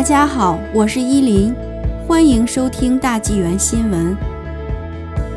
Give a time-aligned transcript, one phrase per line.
[0.00, 1.54] 大家好，我是依林，
[2.08, 4.16] 欢迎收听大纪元新闻。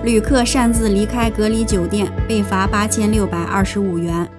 [0.06, 4.32] 旅客擅自离开隔离酒店被罚八千六百二十五元。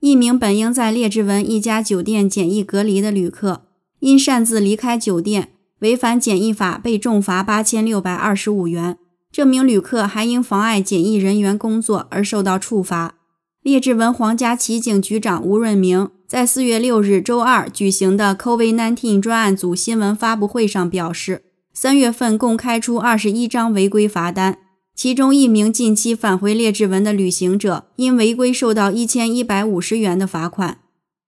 [0.00, 3.62] 一名本应在列治文一家酒店检疫隔离的旅客，
[4.00, 8.98] 因擅自离开酒店，违反检疫法，被重罚八千六百二十五元。
[9.30, 13.14] 这名旅客还因妨碍检疫人员工作而受到处罚。
[13.62, 24.58] 列治文皇家骑警局长吴润明在四月六日周二举行的 COVID-19 专案组新闻发布会上表示，三月份共开出二十一张违规罚单，
[24.96, 30.78] 其中一名近期返回列治文的旅行者因违规受到一千一百五十元的罚款。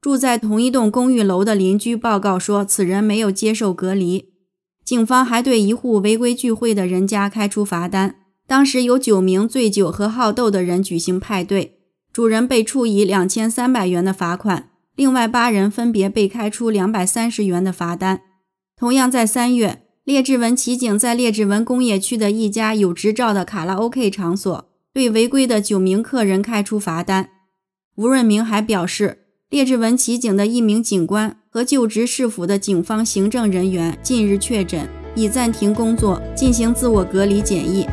[0.01, 4.31] 住在同一栋公寓楼的邻居报告说，此人没有接受隔离。
[4.85, 8.17] 警方还对一户违规聚会的人家开出罚单，
[8.49, 11.79] 当时有九名醉酒和好斗的人举行派对。
[12.15, 18.21] 主人被处以两千三百元的罚款，另外八人分别被开出两百三十元的罚单。
[18.77, 27.31] 同样在三月，列治文骑警在列治文工业区的一家有执照的卡拉 OK 场所，对违规的九名客人开出罚单。
[27.97, 37.85] 吴润明还表示，列治文骑警的一名警官和就职市府的警方行政人员近日确诊，已暂停工作，进行自我隔离检疫。